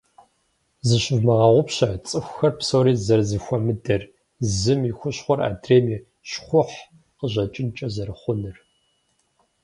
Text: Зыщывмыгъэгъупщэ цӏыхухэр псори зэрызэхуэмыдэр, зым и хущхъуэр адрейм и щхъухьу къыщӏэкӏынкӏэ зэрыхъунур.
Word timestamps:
Зыщывмыгъэгъупщэ 0.87 1.89
цӏыхухэр 2.07 2.53
псори 2.57 2.93
зэрызэхуэмыдэр, 3.05 4.01
зым 4.59 4.81
и 4.89 4.91
хущхъуэр 4.97 5.39
адрейм 5.49 5.85
и 5.95 5.97
щхъухьу 6.29 6.87
къыщӏэкӏынкӏэ 7.17 7.87
зэрыхъунур. 7.93 8.57